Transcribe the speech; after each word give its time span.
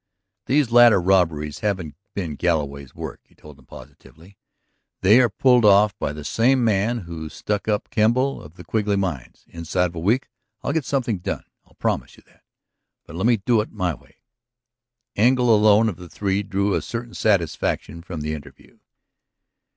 "These 0.47 0.71
later 0.71 0.99
robberies 0.99 1.59
haven't 1.59 1.93
been 2.15 2.33
Galloway's 2.35 2.95
work," 2.95 3.19
he 3.23 3.35
told 3.35 3.55
them 3.55 3.67
positively. 3.67 4.35
"They 5.01 5.19
were 5.19 5.29
pulled 5.29 5.63
off 5.63 5.95
by 5.99 6.11
the 6.11 6.23
same 6.23 6.63
man 6.63 7.01
who 7.01 7.29
stuck 7.29 7.67
up 7.67 7.91
Kemble 7.91 8.41
of 8.41 8.55
the 8.55 8.63
Quigley 8.63 8.95
mines. 8.95 9.45
Inside 9.49 9.91
of 9.91 9.95
a 9.95 9.99
week 9.99 10.27
I'll 10.63 10.73
get 10.73 10.85
something 10.85 11.19
done; 11.19 11.45
I'll 11.67 11.75
promise 11.75 12.17
you 12.17 12.23
that. 12.25 12.41
But 13.05 13.15
let 13.15 13.27
me 13.27 13.37
do 13.37 13.61
it 13.61 13.71
my 13.71 13.93
way." 13.93 14.23
Engle 15.15 15.55
alone 15.55 15.87
of 15.87 15.97
the 15.97 16.09
three 16.09 16.41
drew 16.41 16.73
a 16.73 16.81
certain 16.81 17.13
satisfaction 17.13 18.01
from 18.01 18.21
the 18.21 18.33
interview. 18.33 18.79